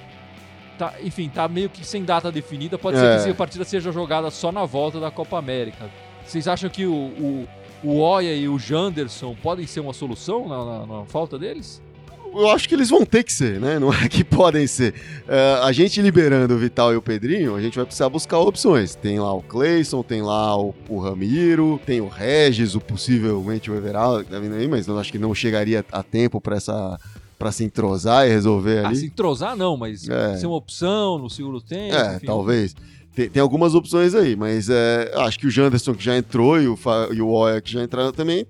[0.76, 2.76] Tá, enfim, tá meio que sem data definida.
[2.76, 3.10] Pode ser É.
[3.10, 5.88] que essa partida seja jogada só na volta da Copa América.
[6.26, 7.48] Vocês acham que o, o,
[7.84, 11.82] o Oia e o Janderson podem ser uma solução na, na- na falta deles?
[12.36, 13.78] Eu acho que eles vão ter que ser, né?
[13.78, 14.92] Não é que podem ser.
[15.28, 18.96] É, a gente liberando o Vital e o Pedrinho, a gente vai precisar buscar opções.
[18.96, 23.76] Tem lá o Cleison, tem lá o, o Ramiro, tem o Regis, o possivelmente o
[23.76, 26.98] Everaldo que tá vindo aí, mas eu acho que não chegaria a tempo pra essa
[27.38, 28.96] para se entrosar e resolver Ah, ali.
[28.96, 30.36] se entrosar não, mas É.
[30.36, 31.94] ser uma opção no segundo tempo.
[31.94, 32.26] É, enfim.
[32.26, 32.74] talvez.
[33.14, 36.66] Tem, tem algumas opções aí, mas é, acho que o Janderson que já entrou e
[36.68, 38.46] o, Fa- e o Oya que já entraram também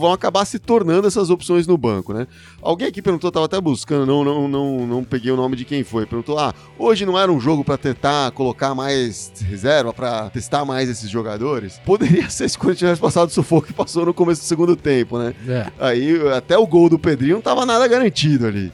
[0.00, 2.26] vão acabar se tornando essas opções no banco, né?
[2.60, 5.84] Alguém aqui perguntou, tava até buscando, não, não, não, não peguei o nome de quem
[5.84, 6.04] foi.
[6.04, 10.88] Perguntou: ah, hoje não era um jogo pra tentar colocar mais reserva, pra testar mais
[10.88, 11.80] esses jogadores?
[11.86, 14.74] Poderia ser se o Corinthians tivesse passado o sufoco que passou no começo do segundo
[14.74, 15.32] tempo, né?
[15.46, 15.66] É.
[15.78, 18.72] Aí até o gol do Pedrinho não tava nada garantido ali.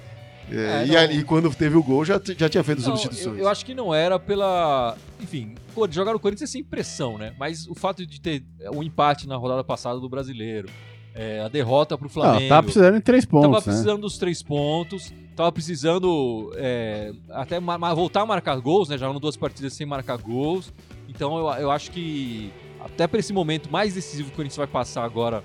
[0.57, 3.37] É, É, e quando teve o gol, já, já tinha feito Não, substituições.
[3.38, 4.97] eu, eu acho que não era pela.
[5.21, 5.55] Enfim,
[5.90, 7.35] jogar no Corinthians é sem pressão, né?
[7.38, 10.69] Mas o fato de ter o empate na rodada passada do brasileiro,
[11.14, 12.43] é, a derrota pro Flamengo.
[12.43, 13.73] Não, tava precisando de três Tava pontos, né?
[13.73, 18.99] precisando dos três pontos, tava precisando é, até voltar a marcar gols, né?
[18.99, 20.73] Já eram duas partidas sem marcar gols.
[21.09, 24.67] Então eu, eu acho que até para esse momento mais decisivo que o Corinthians vai
[24.67, 25.43] passar agora,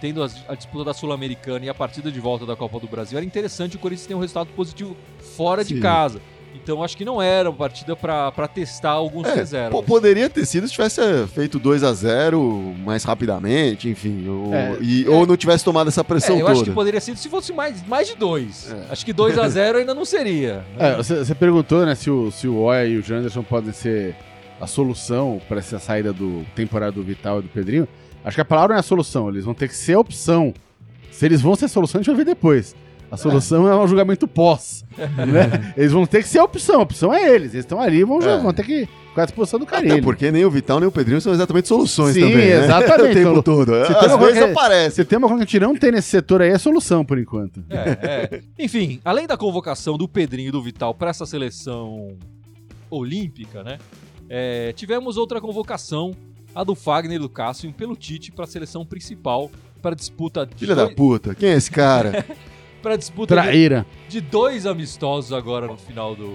[0.00, 3.24] tendo a disputa da Sul-Americana e a partida de volta da Copa do Brasil, era
[3.26, 4.96] interessante o Corinthians ter um resultado positivo
[5.36, 5.80] fora de Sim.
[5.80, 6.20] casa.
[6.54, 9.70] Então acho que não era uma partida para testar alguns É, reservas.
[9.72, 14.26] po- poderia ter sido se tivesse é, feito 2 a 0 mais rapidamente, enfim.
[14.26, 14.76] Ou, É.
[14.80, 16.52] e- ou não tivesse tomado essa pressão É, eu toda.
[16.56, 18.72] acho que poderia ser se fosse mais, mais de dois.
[18.72, 18.92] É.
[18.92, 20.64] Acho que 2 a 0 ainda não seria.
[20.78, 20.92] né?
[20.92, 24.16] É, você, você perguntou, né, se o, se o Oya e o Janderson podem ser
[24.58, 27.86] a solução para essa saída do temporário do Vital e do Pedrinho.
[28.26, 30.52] Acho que a palavra não é a solução, eles vão ter que ser a opção.
[31.12, 32.74] Se eles vão ser a solução, a gente vai ver depois.
[33.08, 34.84] A solução é, um julgamento pós.
[34.98, 35.72] né?
[35.76, 36.80] Eles vão ter que ser a opção.
[36.80, 37.54] A opção é eles.
[37.54, 38.36] Eles estão ali e vão, É.
[38.42, 40.02] vão ter que ficar à disposição do Até Carilho.
[40.02, 42.64] porque nem o Vital nem o Pedrinho são exatamente soluções Sim, também, né?
[42.64, 43.10] exatamente.
[43.12, 43.72] o tempo Então, todo.
[43.86, 44.96] se Às tem uma coisa vezes que- aparece.
[44.96, 47.16] Se tem uma coisa que a gente não tem nesse setor aí, é solução, por
[47.16, 47.62] enquanto.
[47.70, 48.40] É, é.
[48.58, 52.16] Enfim, além da convocação do Pedrinho e do Vital para essa seleção
[52.90, 53.78] olímpica, né?
[54.28, 56.10] é, tivemos outra convocação,
[56.56, 59.50] a do Fagner e do Cássio, pelo Tite para a seleção principal,
[59.82, 62.24] para disputa de Filha da dois, puta, quem é esse cara?
[62.80, 63.86] pra disputa de, Traíra.
[64.08, 66.34] de dois amistosos agora no final do,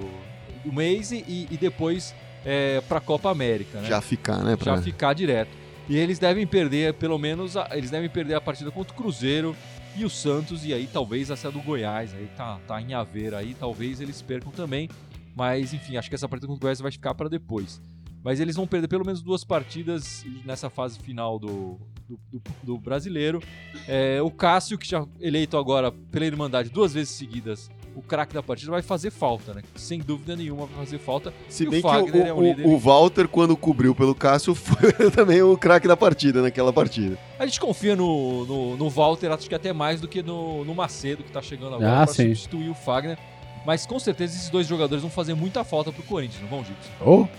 [0.63, 2.13] do mês e, e depois
[2.45, 3.89] é, para a Copa América, né?
[3.89, 4.55] Já ficar, né?
[4.55, 4.75] Pra...
[4.75, 5.49] já ficar direto.
[5.89, 9.55] E eles devem perder, pelo menos, a- eles devem perder a partida contra o Cruzeiro
[9.97, 13.55] e o Santos, e aí talvez essa do Goiás, aí tá, tá em haver aí,
[13.59, 14.87] talvez eles percam também.
[15.35, 17.81] Mas enfim, acho que essa partida contra o Goiás vai ficar para depois.
[18.23, 22.77] Mas eles vão perder pelo menos duas partidas nessa fase final do, do, do- do
[22.77, 23.41] brasileiro.
[23.87, 28.43] É, o Cássio, que já eleito agora pela Irmandade duas vezes seguidas, o craque da
[28.43, 29.63] partida, vai fazer falta, né?
[29.75, 31.33] Sem dúvida nenhuma vai fazer falta.
[31.49, 32.65] Se E o bem que Fagner o, é um o- líder.
[32.67, 37.17] o Walter, quando cobriu pelo Cássio, foi também o craque da partida, naquela partida.
[37.39, 40.75] A gente confia no, no, no Walter, acho que até mais do que no, no
[40.75, 42.23] Macedo, que tá chegando agora Ah, pra sim.
[42.35, 43.17] substituir o Fagner.
[43.65, 46.89] Mas com certeza esses dois jogadores vão fazer muita falta pro Corinthians, não vão, Gibson?
[47.01, 47.29] Ou,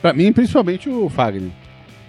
[0.00, 1.50] pra mim, principalmente o Fagner.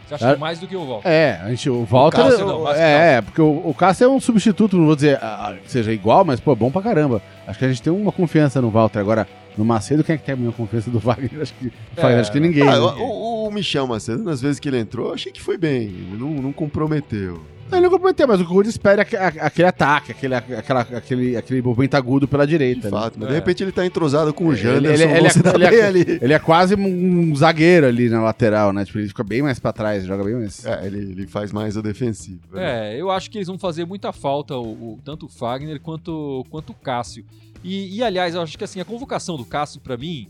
[0.07, 0.33] Você acha Ah.
[0.33, 1.07] que mais do que o Walter?
[1.07, 2.17] É, a gente, o Walter.
[2.23, 4.95] Cássio não, mas o é, é, porque o, o Cássio é um substituto, não vou
[4.95, 7.21] dizer ah, que seja igual, mas, pô, bom pra caramba.
[7.47, 8.99] Acho que a gente tem uma confiança no Walter.
[8.99, 11.41] Agora, no Macedo, quem é que tem a minha confiança do Wagner?
[11.41, 12.63] Acho que, Wagner, acho que ninguém.
[12.67, 12.77] Ah, né?
[12.79, 15.89] o, o- o Michel Macedo, nas vezes que ele entrou, eu achei que foi bem.
[16.17, 17.41] Não, não comprometeu.
[17.71, 21.95] Ele não comprometeu, mas o Corinthians espera a- aquele ataque, aquele, aquela, aquele, aquele movimento
[21.95, 22.89] agudo pela De direita.
[22.89, 22.89] né?
[22.91, 23.31] fato, mas É.
[23.31, 25.69] de repente ele tá entrosado com o Ele- Janderson, ele- ele é- dar ele é-
[25.71, 26.19] bem ali.
[26.21, 28.85] Ele é quase um zagueiro ali na lateral, né?
[28.85, 30.63] Tipo, ele fica bem mais pra trás, joga bem mais.
[30.65, 32.39] É, ele, ele faz mais o defensivo.
[32.51, 32.93] né?
[32.95, 34.61] É, eu acho que eles vão fazer muita falta, o,
[34.93, 37.25] o- tanto o Fagner quanto, quanto o Cássio.
[37.63, 40.27] E, e, aliás, eu acho que assim, a convocação do Cássio, pra mim,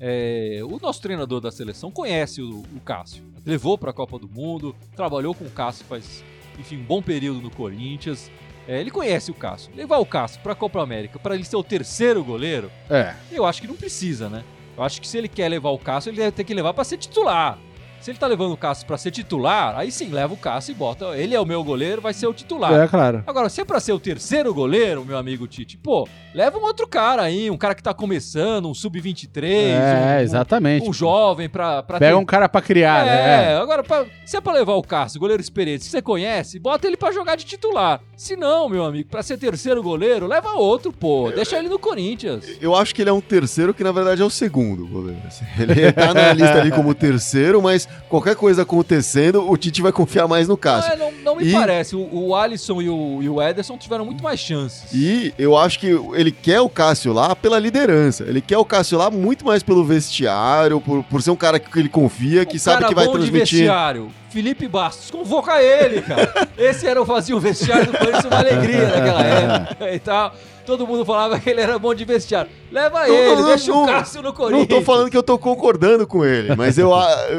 [0.00, 3.22] é, o nosso treinador da seleção conhece o, o Cássio.
[3.44, 6.24] Levou pra Copa do Mundo, trabalhou com o Cássio faz,
[6.58, 8.30] enfim, um bom período no Corinthians.
[8.68, 9.70] É, ele conhece o Cássio.
[9.76, 13.14] Levar o Cássio pra Copa América, pra ele ser o terceiro goleiro, É.
[13.30, 14.42] eu acho que não precisa, né?
[14.76, 16.82] Eu acho que se ele quer levar o Cássio, ele deve ter que levar pra
[16.84, 17.58] ser titular.
[18.06, 20.74] Se ele tá levando o Cássio pra ser titular, aí sim, leva o Cássio e
[20.76, 21.06] bota.
[21.18, 22.72] Ele é o meu goleiro, vai ser o titular.
[22.72, 23.24] É, claro.
[23.26, 26.86] Agora, se é pra ser o terceiro goleiro, meu amigo Tite, pô, leva um outro
[26.86, 30.88] cara aí, um cara que tá começando, um sub-23, É, um, exatamente.
[30.88, 33.10] um jovem pra, pra Pega ter- um cara pra criar, é,
[33.54, 33.56] né?
[33.58, 36.96] agora, pra- se é pra levar o Cássio, goleiro experiente, se você conhece, bota ele
[36.96, 38.00] pra jogar de titular.
[38.16, 41.32] Se não, meu amigo, pra ser terceiro goleiro, leva outro, pô.
[41.34, 42.44] Deixa ele no Corinthians.
[42.60, 45.20] Eu acho que ele é um terceiro que na verdade é o segundo goleiro.
[45.26, 45.44] assim.
[45.58, 50.26] Ele tá na lista ali como terceiro, mas qualquer coisa acontecendo, o Tite vai confiar
[50.28, 50.92] mais no Cássio.
[50.92, 51.96] Ah, não, não me E- parece.
[51.96, 54.84] O, o Alisson e o, e o Ederson tiveram muito mais chances.
[54.92, 58.24] E eu acho que ele quer o Cássio lá pela liderança.
[58.24, 61.78] Ele quer o Cássio lá muito mais pelo vestiário, por, por ser um cara que
[61.78, 63.58] ele confia, que Um sabe que vai bom de transmitir.
[63.60, 64.08] vestiário.
[64.30, 66.48] Felipe Bastos, convoca ele, cara.
[66.58, 70.34] Esse era o fazia o vestiário do Corinthians uma alegria naquela época e tal.
[70.66, 72.50] Todo mundo falava que ele era bom de vestiário.
[72.70, 74.68] Leva Não, ele, não, deixa não, o Cássio no Corinthians.
[74.68, 76.90] Não tô falando que eu tô concordando com ele, mas eu,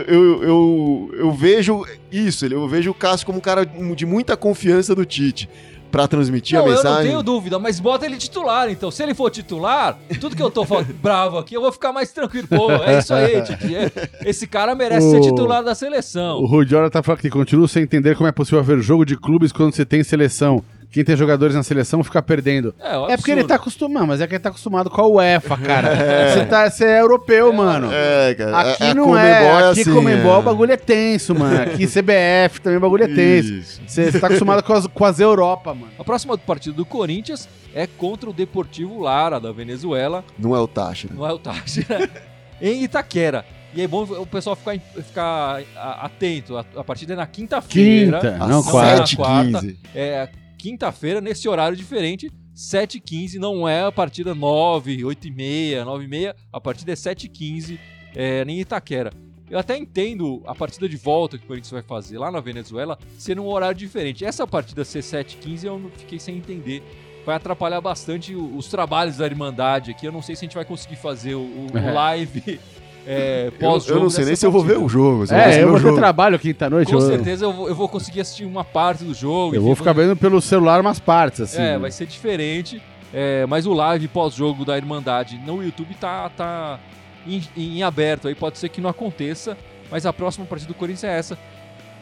[0.08, 4.96] eu, eu, eu vejo isso, eu vejo o Cássio como um cara de muita confiança
[4.96, 5.50] do Tite.
[5.92, 7.12] pra transmitir Não, a eu não mensagem.
[7.12, 8.92] tenho dúvida, mas bota ele titular, então.
[8.92, 12.12] Se ele for titular, tudo que eu tô falando bravo aqui, eu vou ficar mais
[12.12, 12.46] tranquilo.
[12.48, 13.74] Pô, é isso aí, Titi.
[13.76, 13.92] é-
[14.26, 16.46] Esse cara merece ser O- titular da O seleção.
[16.46, 19.52] Rui Jordan tá falando que continua sem entender como é possível haver jogo de clubes
[19.54, 20.62] quando você tem seleção.
[20.98, 22.74] Quem tem jogadores na seleção fica perdendo.
[22.80, 25.08] É, um É porque ele tá acostumado, mas é que ele tá acostumado com a
[25.08, 25.90] UEFA, cara.
[26.34, 27.88] Você, tá, você é europeu, mano.
[27.94, 28.72] É, cara.
[28.72, 29.38] Aqui a- a não é.
[29.38, 30.38] Conmebol Aqui assim, Comembol é.
[30.38, 31.62] o bagulho é tenso, mano.
[31.62, 33.80] Aqui CBF também o bagulho é tenso.
[33.86, 35.92] Você tá acostumado com as, com as Europa, mano.
[36.00, 40.24] A próxima partida do Corinthians é contra o Deportivo Lara, da Venezuela.
[40.36, 41.14] Não é o Táchira.
[41.14, 42.10] Não é o Táchira.
[42.60, 43.46] em Itaquera.
[43.76, 45.62] E é bom o pessoal ficar, ficar
[46.02, 46.58] atento.
[46.58, 48.20] A, a partida é na quinta-feira.
[48.20, 49.00] Quinta, não, é quarta.
[49.00, 49.76] na 7h15.
[49.94, 52.30] É quinta-feira, nesse horário diferente.
[52.56, 56.36] 7h15, não é a partida 9, 8h30, 9h30.
[56.52, 57.78] A partida é 7h15
[58.16, 59.12] é, em Itaquera.
[59.50, 62.98] Eu até entendo a partida de volta que o Corinthians vai fazer lá na Venezuela
[63.18, 64.26] ser num horário diferente.
[64.26, 66.84] Essa partida ser 7h15 eu não fiquei sem entender.
[67.26, 70.06] Vai atrapalhar bastante os trabalhos da Irmandade aqui.
[70.06, 71.92] Eu não sei se a gente vai conseguir fazer o, o- o É.
[71.92, 72.60] live
[73.08, 74.00] é, Eu, pós-jogo.
[74.00, 75.26] eu não sei nem se eu vou ver o jogo.
[75.34, 76.92] É, eu vou ter trabalho quinta-noite.
[76.92, 79.56] Com Eu, certeza eu vou, eu vou conseguir assistir uma parte do jogo.
[79.56, 81.58] eu enfim, vou ficar vendo pelo celular umas partes, assim.
[81.62, 81.78] É, né?
[81.78, 82.82] vai ser diferente.
[83.14, 86.80] É, mas o live pós-jogo da Irmandade no YouTube tá, tá
[87.26, 88.36] em, em aberto aí.
[88.36, 89.58] Pode ser que não aconteça.
[89.90, 91.38] Mas a próxima partida do Corinthians é essa.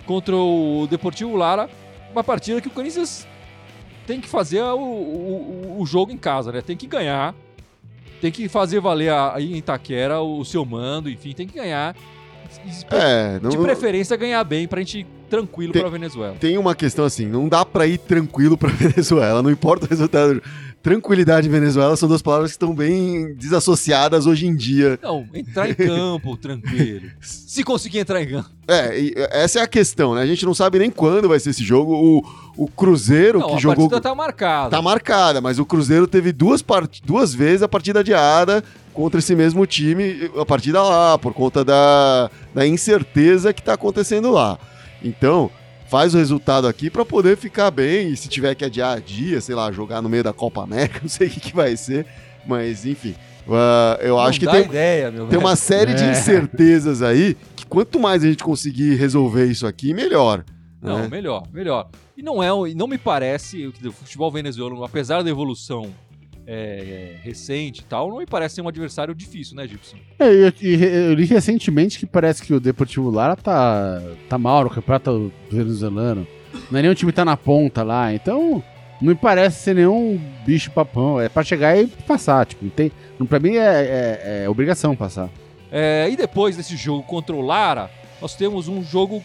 [0.06, 1.70] Contra o Deportivo Lara.
[2.12, 3.28] Uma partida que o Corinthians
[4.08, 6.62] tem que fazer o, o, o jogo em casa, né?
[6.62, 7.36] Tem que ganhar.
[8.21, 11.95] Tem que fazer valer a- aí em Itaquera o seu mando, enfim, tem que ganhar.
[12.89, 16.36] É, não, De preferência ganhar bem pra gente ir tranquilo Tem- pra Venezuela.
[16.39, 20.41] tem uma questão assim, não dá pra ir tranquilo pra Venezuela, não importa o resultado.
[20.86, 25.00] Tranquilidade e Venezuela são duas palavras que estão bem desassociadas hoje em dia.
[25.02, 27.10] Não, entrar em campo tranquilo.
[27.19, 28.52] Se conseguir entrar em campo.
[28.67, 30.21] É, essa é a questão, né?
[30.21, 31.91] A gente não sabe nem quando vai ser esse jogo.
[31.91, 34.69] O, o Cruzeiro Não, que a jogou partida tá marcada.
[34.69, 37.02] tá marcada, mas o Cruzeiro teve duas, part...
[37.04, 42.30] duas vezes a partida adiada contra esse mesmo time, a partida lá, por conta da,
[42.54, 44.60] da incerteza que tá acontecendo lá.
[45.04, 45.50] Então,
[45.89, 49.56] faz o resultado aqui pra poder ficar bem, e se tiver que adiar, dia, sei
[49.56, 52.06] lá, jogar no meio da Copa América, não sei o que, que vai ser,
[52.45, 53.15] mas enfim.
[53.50, 55.39] ah, eu Não acho que tem, ideia, tem velho.
[55.39, 56.12] uma série de É.
[56.12, 60.43] incertezas aí, que quanto mais a gente conseguir resolver isso aqui, melhor.
[60.82, 61.08] Não, né?
[61.08, 61.89] melhor, melhor.
[62.15, 65.89] E não é, não me parece que o futebol venezuelano, apesar da evolução
[66.47, 69.97] é, recente e tal, não me parece ser um adversário difícil, né, Gibson?
[70.19, 74.63] É, eu, e eu li recentemente que parece que o Deportivo Lara tá, tá mal
[74.63, 76.27] no campeonato venezuelano.
[76.71, 78.63] Não é nenhum time que tá na ponta lá, então
[79.01, 81.19] não me parece ser nenhum bicho papão.
[81.19, 82.91] É pra chegar e passar, tipo, não tem,
[83.27, 85.29] pra mim é, é- é obrigação passar.
[85.71, 87.89] É, e depois desse jogo contra o Lara,
[88.21, 89.21] nós temos um jogo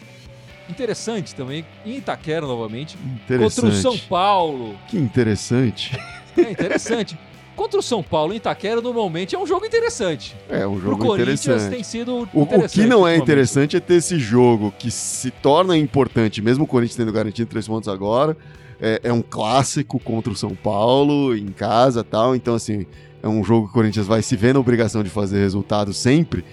[0.69, 3.71] interessante também, em Itaquera novamente, contra o.
[3.71, 4.75] São Paulo.
[4.87, 5.97] Que interessante.
[6.37, 7.17] É interessante.
[7.55, 10.35] contra o São Paulo em Itaquera, normalmente é um jogo interessante.
[10.49, 11.71] É um Pro jogo Corinthians interessante.
[11.71, 15.77] tem sido O, o que não é interessante é ter esse jogo que se torna
[15.77, 18.35] importante, mesmo o Corinthians tendo garantido três pontos agora.
[18.83, 22.35] É, é um clássico contra o São Paulo, em casa tal.
[22.35, 22.87] Então, assim,
[23.21, 26.43] é um jogo que o Corinthians vai se ver na obrigação de fazer resultado sempre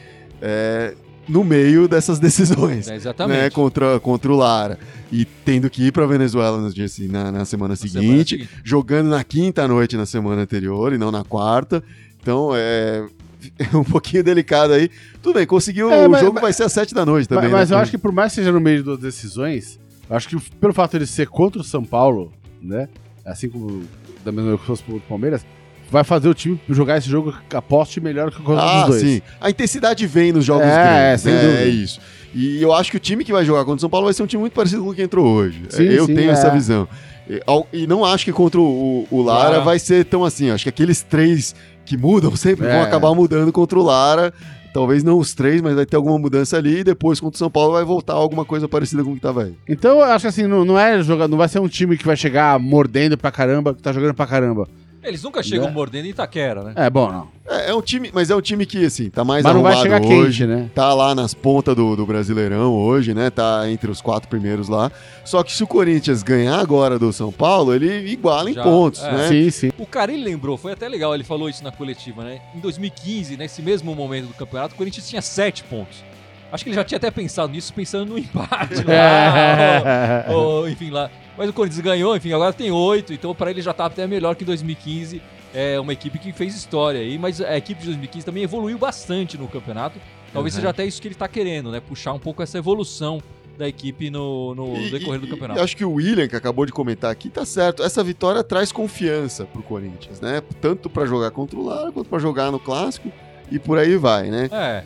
[0.43, 0.95] é,
[1.29, 2.88] no meio dessas decisões.
[2.88, 3.38] É, exatamente.
[3.38, 4.79] Né, contra, contra o Lara.
[5.11, 8.51] E tendo que ir pra Venezuela no dia, assim, na, na semana Na seguinte semana
[8.64, 11.83] jogando na quinta noite na semana anterior e não na quarta.
[12.21, 13.07] Então é,
[13.73, 14.91] é um pouquinho delicado aí.
[15.23, 15.91] Tudo bem, conseguiu.
[15.91, 17.45] É, o mas- jogo mas- vai ser às sete da noite também.
[17.45, 17.77] mas mas né?
[17.77, 20.73] eu acho que por mais que seja no meio das decisões, eu acho que pelo
[20.75, 22.88] fato de ser contra o São Paulo, né?
[23.25, 23.85] Assim como
[24.25, 25.45] da mesma coisa que fosse pro Palmeiras,
[25.90, 29.01] vai fazer o time jogar esse jogo aposte melhor que contra Ah, os dois.
[29.03, 29.22] sim.
[29.40, 31.22] A intensidade vem nos jogos É, grandes.
[31.22, 31.40] sem né?
[31.42, 31.61] dúvida.
[31.62, 32.01] É isso.
[32.35, 34.22] E eu acho que o time que vai jogar contra o São Paulo vai ser
[34.22, 35.62] um time muito parecido com o que entrou hoje.
[35.70, 36.33] Sim, eu sim, tenho é.
[36.33, 36.87] essa visão.
[37.29, 39.61] E, ao- e não acho que contra o, o Lara Lara.
[39.61, 40.51] vai ser tão assim.
[40.51, 41.55] Acho que aqueles três
[41.87, 42.72] que mudam sempre É.
[42.72, 44.33] vão acabar mudando contra o Lara.
[44.74, 46.81] Talvez não os três, mas vai ter alguma mudança ali.
[46.81, 49.44] E depois contra o São Paulo vai voltar alguma coisa parecida com o que tava
[49.44, 49.55] aí.
[49.66, 52.05] Então eu acho que assim, não, não é jogar, não vai ser um time que
[52.05, 54.68] vai chegar mordendo pra caramba, que tá jogando pra caramba.
[55.03, 55.73] Eles nunca chegam Né?
[55.73, 56.73] mordendo em Itaquera, né?
[56.77, 57.29] É, bom, não.
[57.49, 59.77] É, é um time, mas é um time que, assim, tá mais Mas não vai
[59.77, 60.45] chegar hoje.
[60.45, 60.69] quente, né?
[60.75, 63.31] Tá lá nas pontas do, do Brasileirão hoje, né?
[63.31, 64.91] Tá entre os quatro primeiros lá.
[65.25, 69.03] Só que se o Corinthians ganhar agora do São Paulo, ele iguala em Já, pontos,
[69.03, 69.13] é.
[69.13, 69.29] né?
[69.29, 69.71] Sim, sim.
[69.79, 72.41] O Carilli lembrou, foi até legal, ele falou isso na coletiva, né?
[72.55, 76.03] Em 2015, nesse mesmo momento do campeonato, o Corinthians tinha sete pontos.
[76.51, 80.25] Acho que ele já tinha até pensado nisso, pensando no empate lá, É.
[80.29, 81.11] ou, ou, enfim, lá.
[81.38, 84.35] Mas o Corinthians ganhou, enfim, agora tem oito, então pra ele já tá até melhor
[84.35, 85.22] que em 2015.
[85.55, 89.38] É uma equipe que fez história aí, mas a equipe de 2015 também evoluiu bastante
[89.38, 89.98] no campeonato.
[90.33, 90.59] Talvez Uhum.
[90.61, 91.81] seja até isso que ele tá querendo, né?
[91.81, 93.22] Puxar um pouco essa evolução
[93.57, 95.59] da equipe no, no E- decorrer do campeonato.
[95.59, 97.83] e acho que o William, que acabou de comentar aqui, tá certo.
[97.83, 100.42] Essa vitória traz confiança pro Corinthians, né?
[100.61, 103.11] Tanto pra jogar contra o Lara, quanto pra jogar no Clássico.
[103.51, 104.49] E por aí vai, né?
[104.53, 104.85] É,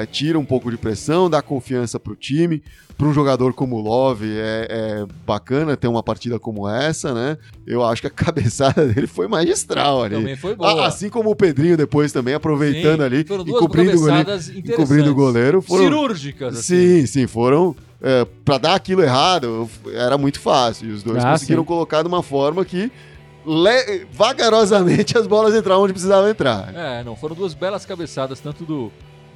[0.00, 2.62] É, tira um pouco de pressão, dá confiança pro time.
[2.98, 7.38] Para um jogador como o Love, é, é bacana ter uma partida como essa, né?
[7.66, 10.16] Eu acho que a cabeçada dele foi magistral ali.
[10.16, 10.86] também foi boa.
[10.86, 14.24] assim como o Pedrinho depois também, aproveitando Sim, ali foram e cobrindo o goleiro.
[14.26, 15.62] cabeçadas E cobrindo o goleiro.
[15.62, 17.00] Foram, Cirúrgicas, assim.
[17.00, 17.74] Sim, sim, foram.
[18.02, 20.88] É, para dar aquilo errado, era muito fácil.
[20.88, 21.66] E os dois Ah, conseguiram sim.
[21.68, 22.90] colocar de uma forma que
[23.46, 26.72] le- vagarosamente as bolas entravam onde precisavam entrar.
[26.74, 28.90] É, não, foram duas belas cabeçadas, tanto do,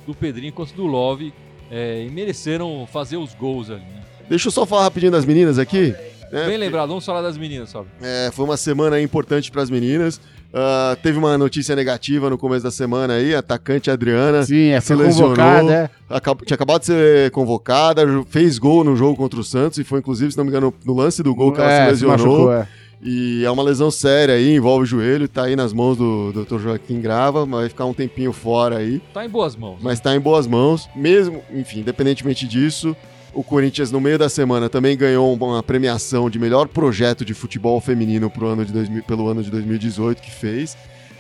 [0.07, 1.33] do Pedrinho quanto do Love,
[1.71, 4.03] é, e mereceram fazer os gols ali, né?
[4.29, 5.95] Deixa eu só falar rapidinho das meninas aqui.
[6.33, 6.47] né?
[6.47, 7.87] Bem lembrado, vamos falar das meninas, sabe?
[8.03, 10.21] É, foi uma semana importante para as meninas.
[10.57, 14.81] Ah, teve uma notícia negativa no começo da semana aí, a atacante Adriana Sim, é,
[14.81, 15.31] foi Se lesionou.
[15.35, 15.91] convocada.
[16.09, 16.15] é.
[16.17, 19.99] acab- tinha acabado de ser convocada, fez gol no jogo contra o Santos e foi
[19.99, 22.17] inclusive, se não me engano, no lance do gol que ela É, se lesionou.
[22.17, 22.69] machucou, é.
[23.07, 26.59] E é uma lesão séria aí, envolve o joelho, tá aí nas mãos do Dr.
[26.59, 29.77] Joaquim Grava, mas vai ficar um tempinho fora aí, Tá em boas mãos.
[29.83, 30.89] mas tá em boas mãos.
[30.97, 32.97] Mesmo, enfim, independentemente disso,
[33.35, 37.79] o Corinthians no meio da semana também ganhou uma premiação de melhor projeto de futebol
[37.79, 40.75] feminino pro ano de 2000, pelo ano de 2018 que fez.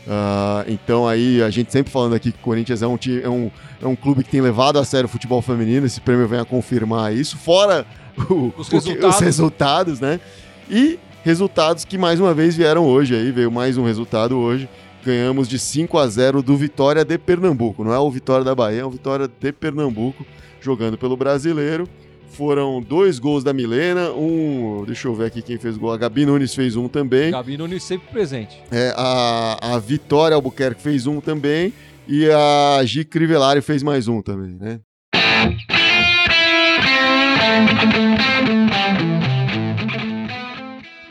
[0.09, 3.51] Ah, então aí a gente sempre falando aqui que o Corinthians é um, é, um,
[3.83, 6.45] é um clube que tem levado a sério o futebol feminino, esse prêmio vem a
[6.47, 7.85] confirmar isso, fora
[8.31, 9.17] o- Os resultados.
[9.17, 10.19] os resultados, né?
[10.71, 14.69] E resultados que mais uma vez vieram hoje aí, veio mais um resultado hoje.
[15.03, 17.83] Ganhamos de 5 a 0 do Vitória de Pernambuco.
[17.83, 20.25] Não é o Vitória da Bahia, é o Vitória de Pernambuco,
[20.61, 21.89] jogando pelo brasileiro.
[22.29, 24.85] Foram dois gols da Milena, um.
[24.87, 25.93] Deixa eu ver aqui quem fez gol.
[25.93, 27.31] A Gabi Nunes fez um também.
[27.31, 28.61] Gabi Nunes sempre presente.
[28.71, 31.73] É, a, a Vitória Albuquerque fez um também.
[32.07, 34.81] E a Gi Crivellari fez mais um também, né?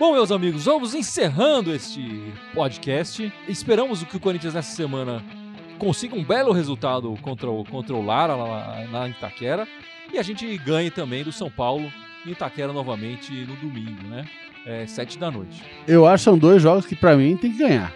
[0.05, 3.31] Bom, meus amigos, vamos encerrando este podcast.
[3.47, 5.23] Esperamos que o Corinthians nessa semana
[5.79, 9.65] consiga um belo resultado contra o, contra o Lara lá na, Itaquera.
[10.11, 11.89] E a gente ganhe também do São Paulo
[12.25, 14.25] em Itaquera novamente no domingo, né?
[14.65, 15.63] É, sete da noite.
[15.87, 17.93] Eu acho que são dois jogos que pra mim tem que ganhar.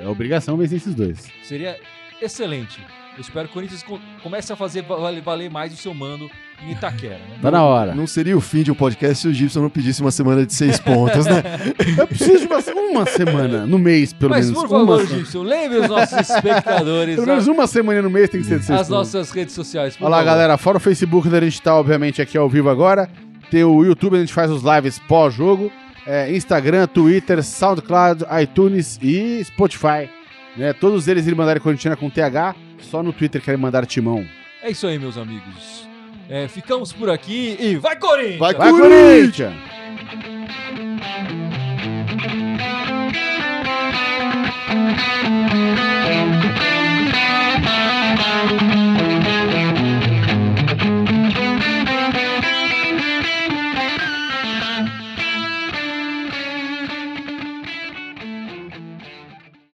[0.00, 1.28] É obrigação vencer esses dois.
[1.42, 1.76] Seria
[2.22, 2.80] excelente.
[3.16, 6.30] Eu espero que o Corinthians co- comece a fazer valer mais o seu mando
[6.66, 7.14] em Itaquera.
[7.14, 7.38] Né?
[7.42, 7.94] Tá na hora.
[7.94, 10.52] Não seria o fim de um podcast se o Gibson não pedisse uma semana de
[10.54, 11.42] seis pontos, né?
[11.98, 12.58] Eu preciso de uma,
[12.90, 14.62] uma semana no mês, pelo Mas menos.
[14.62, 18.46] por favor, Gibson, lembre os nossos espectadores Pelo menos uma semana no mês tem que
[18.46, 18.94] ser de as sexta.
[18.94, 19.96] nossas redes sociais.
[20.00, 20.30] Olha lá, favor.
[20.30, 20.56] galera.
[20.58, 23.08] Fora o Facebook, onde a gente tá, obviamente, aqui ao vivo agora.
[23.50, 25.70] Tem o YouTube, a gente faz os lives pós-jogo.
[26.06, 30.08] É, Instagram, Twitter, SoundCloud, iTunes e Spotify.
[30.56, 30.72] Né?
[30.72, 32.54] Todos eles irem mandarem corintiana com TH.
[32.80, 34.24] Só no Twitter querem mandar timão.
[34.62, 35.88] É isso aí, meus amigos.
[36.28, 38.38] É, ficamos por aqui e vai Corinthians!
[38.38, 39.52] Vai, vai Corinthians!
[39.54, 39.54] Corinthians!